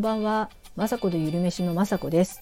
[0.00, 2.40] んばんは、まさこでゆるめしのまさこです。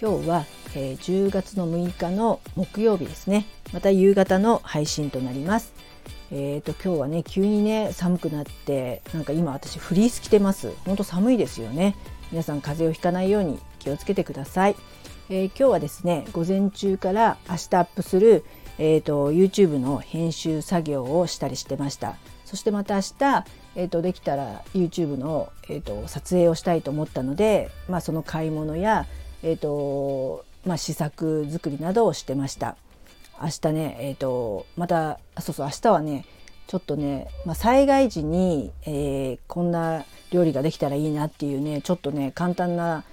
[0.00, 3.44] 今日は、えー、10月の6日の木曜日ですね。
[3.72, 5.74] また夕方の配信となります。
[6.30, 10.72] えーと今日はね急にね寒くなってなんか今私フリース着てます。
[10.86, 11.96] 本当寒いですよね。
[12.30, 14.76] 皆さん風邪をひかないように気をつけてください。
[15.28, 18.44] えー、今日はですね午前中から明日アップする
[18.78, 29.06] えーと、YouTube の編集作業をしたりしてましたそしてまた明日、えーと、できたら YouTube の、えーと、撮影をしたいと思ったので、まあ、その買い物や、
[29.42, 32.76] えーとまあ、試作作りなどをしてました
[33.40, 36.24] 明日ね、えー、とまたそうそう明日はね
[36.68, 43.04] ちょっとね、まあ、災害時に、えー、こんな料理ができたらいいなっていうねちょっとね簡単な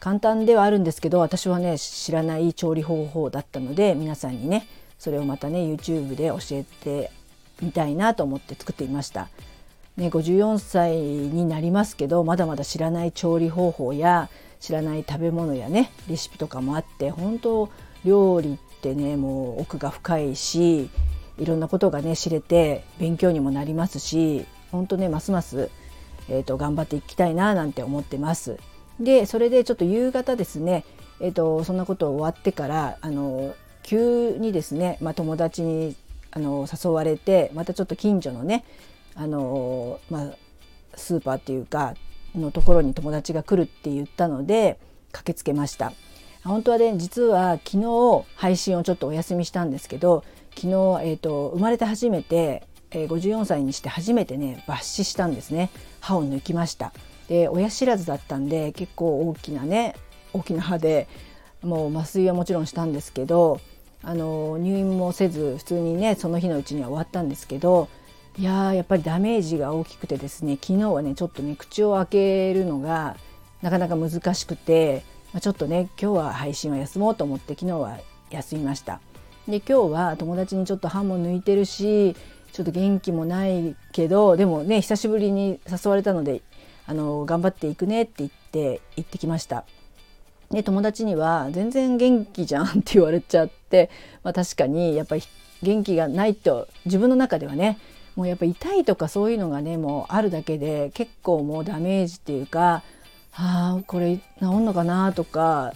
[0.00, 4.66] 簡単ではあるんですけど私はね知らない調理方法だったので皆さんにね
[4.98, 7.10] それをまたね YouTube で教えて
[7.62, 9.28] みたいなと思って作っていました。
[9.98, 17.68] ね、54歳になりますけどまだまだ知らない調理方法や知らない食べ物やねレシピとかもあって本当
[18.04, 20.88] 料理ってねもう奥が深いし
[21.36, 25.68] いろんなことがね知れて勉強にもなりますし本当ねますます、
[26.28, 28.58] えーと、頑張っていきたいななんて思ってます。
[29.00, 30.84] でそれでちょっと夕方ですね、
[31.20, 35.96] えーとそんなこと終わってからあの急にですね、まあ、友達に
[36.30, 38.64] あの誘われてまたちょっと近所のね
[39.18, 40.30] あの、まあ、
[40.94, 41.94] スーパーっていうか
[42.34, 44.78] のところに友達が来るって言ったので
[45.12, 45.92] 駆けつけました。
[46.44, 50.24] 本当はね実は昨日配信をちょっとお休みしたんですけど
[50.54, 56.92] 昨日、えーと、生まれて初めて、えー、54歳にして初めてね抜歯したんですね歯を抜きました
[57.28, 59.94] で親知らずだったんで結構大きなね
[60.32, 61.08] 大きな歯で
[61.62, 63.60] もう麻酔はもちろんしたんですけど
[64.02, 67.88] あの入院もせず普通にねその日のうちには終わったんですけど
[68.38, 73.16] いややっぱりダメージが大きくてですね昨日はねちょっとね口を開けるのが
[73.62, 75.02] なかなか難しくて、
[75.32, 77.98] まあ、ちょっとね今日は配信は休もうと思って昨日は
[78.30, 79.00] 休みました。
[79.48, 82.14] で今日は友達にちょっと歯も抜いてるし
[82.52, 86.42] ちょっと元気もないけどでもね久しぶりに誘われたので
[86.86, 89.64] あの頑張っていくねって言って行ってきました。
[90.52, 93.90] で友達には「全然元気じゃん」って言われちゃって、
[94.22, 95.22] まあ、確かにやっぱり
[95.60, 97.78] 元気がないと自分の中ではね
[98.18, 102.82] もうやっぱ痛いとかそういうのがねもうあるだけで結構もうダメージっていうか
[103.32, 105.72] 「あこれ治んのかな」とか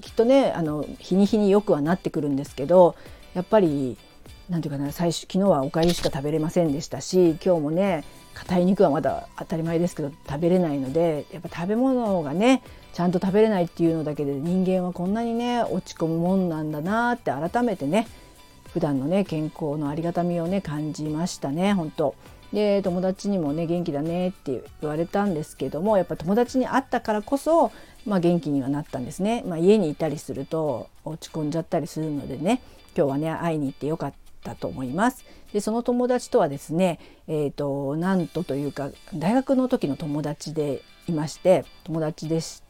[0.00, 2.94] きっとねあの日に日によくはなってくるんですけど
[3.34, 3.98] やっぱり
[4.48, 12.62] 何て言うかな最初昨日はおかゆしか食べれませんでしたし今日もね硬い肉はまだ当たり前ですけど食べれないのでやっぱ食べ物がね
[12.94, 18.08] ちゃんと食べれないっていうのだけで人間はこんなにね落ち込むもんなんだなって改めてね
[18.72, 22.14] 普段のね健康のありがたみをね感じましたね本当。
[22.52, 27.72] で友達にもね元気だねって言われたんですけどもやっぱ友達に会ったからこそ、
[28.04, 32.60] まあ、元気にはなったんですね、まあ、家にいたりすると落ち込んじゃったりするのでね
[32.94, 35.24] 今日はね会いに行ってよかったと思います。
[35.54, 42.62] でその友達とはですね、えーと、なんとというか大学の時の友達でいまして友達でし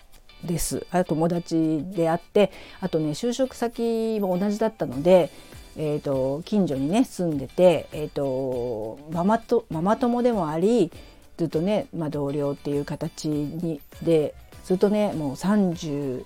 [0.45, 0.87] です。
[0.91, 5.31] あ友達であってあとね就職先も同じだったので、
[5.77, 10.93] えーと、近所にね住んでて、えーと、ママとママ友でもあり
[11.39, 14.35] ずっとね、まあ、同僚っていう形にで
[14.65, 16.25] ずっとねもう30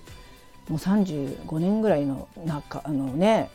[0.69, 3.49] もう35年ぐらいの中あのね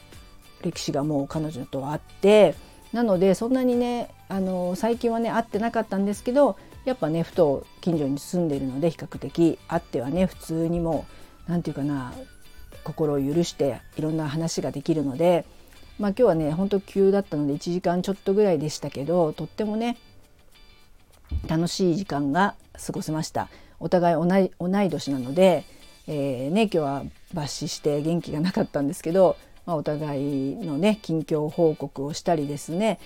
[0.62, 2.54] 歴史がもう彼女とあって
[2.92, 11.06] なのでそんなにねあの最近はね会ってなかったんですけどやっぱねふと近所に住んでるので比較的あってはね普通にも
[11.46, 12.12] 何て言うかな
[12.84, 15.44] 心を許していろんな話ができるので
[16.02, 19.96] まあ今日はねほんと急だったので1時間ちょっとぐらいでしたけどとってもね
[21.46, 23.48] 楽しい時間が過ごせました。
[23.78, 25.64] お互い同い年なので、
[26.08, 27.04] えー、ね今日は
[27.34, 32.98] 抜歯して元気がなかったんですけど、まあ、お互いのね近況報告をしたりですね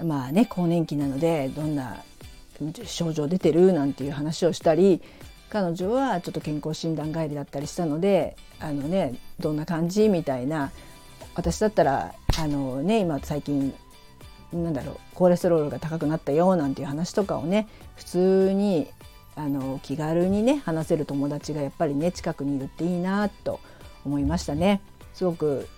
[0.00, 2.04] まあね更年期なのでどんな
[2.84, 5.02] 症状出てるなんていう話をしたり
[5.50, 10.70] 彼女はちょっと健康診断帰りだったりしたのであのねどんな感じみたいな
[11.34, 13.74] 私だったらあのね今最近
[14.52, 18.88] なんだろうコレステロールが高くなったよなんていう話とかをね普通に
[19.36, 23.60] あの気軽にね話せる友達がやっぱりね近くにいるっていいなと
[24.04, 24.80] 思いましたね。
[25.12, 25.68] すごく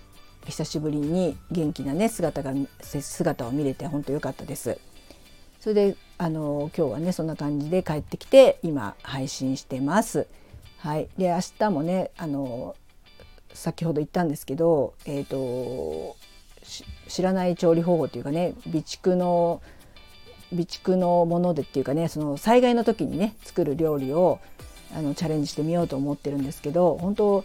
[0.47, 4.79] 久しぶりに元気なね姿が姿を見れて本当良かったです。
[5.61, 10.27] それであの今日はねそんな感じで帰ってきて今配信してます。
[10.79, 12.77] はい、で明日もねあの
[13.53, 16.17] 先ほど言ったんですけど、えーと、
[17.09, 19.63] 知らない調理方法っていうかね備蓄の
[20.51, 24.41] 備蓄のものでっていうかねその災害の時にね作る料理を
[24.95, 27.45] あのチャレンジしてみようと思ってるんですけど本当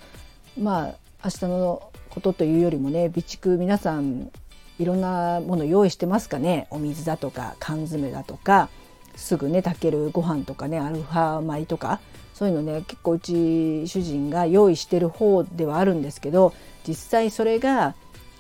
[0.60, 4.32] まあ明日のことというよりもね備蓄皆さん
[4.80, 6.68] いろんなもの用意してますかね？
[6.72, 8.70] お水だとか缶詰だとか
[9.16, 12.00] すぐね炊けるご飯とかねアルファ米とか
[12.34, 16.54] そういうのね結構うち主人が用意してる方ではあるんですけど
[16.88, 17.94] 実際それが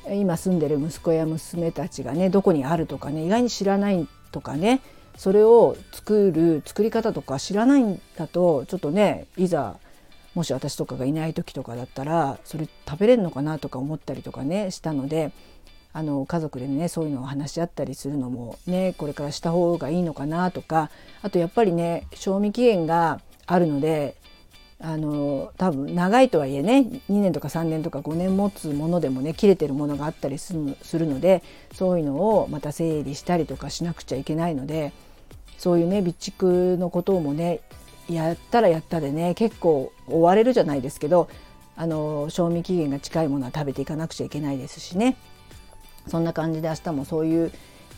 [0.09, 4.81] 今住んでる息子や娘たちがねどこにあるとかね意外に知らないとかね
[5.17, 9.77] それを作る作り方とか知らないんだとちょっとねいざ
[10.33, 15.31] もし私とかがいない時とかだったらそれ食べれるのかなとか思ったりとかねしたので
[15.93, 20.89] あの家族でねそういうのを話し合ったりするのもねこれからした方がいいのかなとか
[21.21, 24.15] あとやっぱりね賞味期限があるので
[24.83, 26.79] あの多分長いとはいえね
[27.09, 31.43] 2年とか3年とか5年持つものでもね切れてるものがあったりするので
[31.73, 34.91] そういうのをまた整理したりとかしなくちゃいけないので
[35.57, 37.59] そういうね備蓄のこともね
[38.09, 41.29] やったらやったでね結構追われるじゃないですけど
[41.75, 45.15] あの賞味期限が近いものは食べていかなくちゃいけないですしね。
[46.07, 47.51] そんな感じで明日もそういう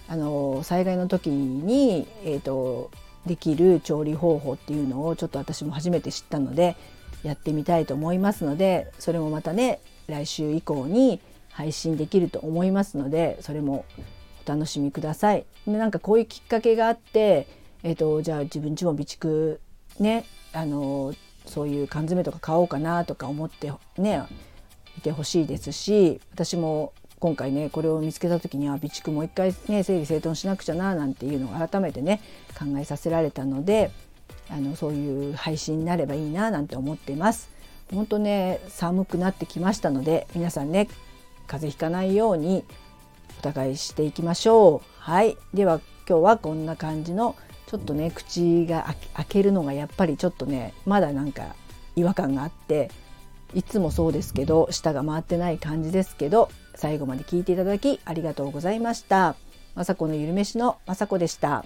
[0.07, 2.91] あの災害の時に、えーと、
[3.25, 6.75] できる調理方法っていうのをちょっと私も初めて知ったので
[7.23, 13.85] やってみたいと思いますのでそれもまたね来週以降に配信できると思いますのでそれも
[14.45, 15.45] お楽しみください。
[15.65, 17.47] でなんかこういうきっかけがあって、
[17.83, 19.59] えーと、じゃあ自分ちも備蓄
[19.99, 21.13] ねあの
[21.45, 24.23] そういう缶詰とか買おうかなとか思ってね
[24.97, 26.93] いてほしいですし私も
[27.23, 32.19] 今回ねこれを見つけた時には備蓄もう一回ね整理整頓しなくちゃななんていうのを改めてね
[32.59, 33.91] 考えさせられたので
[34.49, 37.49] あのそういう配信になればいいななんて思っています。
[37.93, 40.89] 本当ね寒くなってきましたので皆さんね
[41.47, 42.65] 風邪ひかないように
[43.39, 44.87] お互いしていきましょう。
[44.99, 47.37] はいでは今日はこんな感じの
[47.67, 51.55] ちょっとね口が開けるのがやっぱりちょっとねまだなんか
[51.95, 52.91] 違和感があって
[53.53, 59.35] いつもそうですけど舌が回ってない感じですけど最後まで聞いていただきありがとうございました。
[59.75, 61.65] まさこのゆるめしのまさこでした。